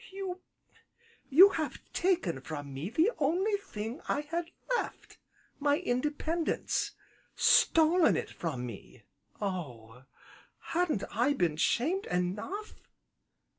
You 0.11 0.41
you 1.29 1.49
have 1.49 1.79
taken 1.93 2.41
from 2.41 2.73
me 2.73 2.89
the 2.89 3.11
only 3.19 3.57
thing 3.57 4.01
I 4.09 4.21
had 4.21 4.49
left 4.75 5.19
my 5.59 5.77
independence, 5.77 6.93
stolen 7.35 8.17
it 8.17 8.31
from 8.31 8.65
me! 8.65 9.03
Oh! 9.39 10.05
hadn't 10.59 11.03
I 11.11 11.33
been 11.33 11.55
shamed 11.55 12.07
enough?" 12.07 12.73